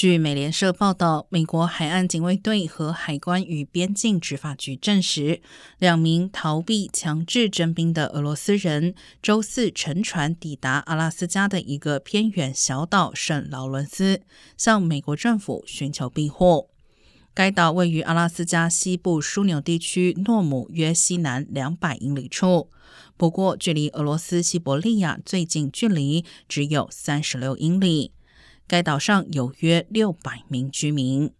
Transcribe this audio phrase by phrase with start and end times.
[0.00, 5.42] 据美联社报道，美国海岸警卫队和海关与边境执法局证实，
[5.78, 14.22] 两名逃避强制征兵的俄罗斯人周四乘船抵达阿拉斯加的一个偏远小岛圣劳伦斯，
[14.56, 16.70] 向美国政府寻求庇护。
[17.34, 22.70] 该岛位于阿拉斯加西部枢纽地区诺姆约西南两百英里处，
[23.18, 28.12] 不过距离俄罗斯西伯利亚最近距离只有三十六英里。
[28.70, 31.32] 该岛上有约六百名居民。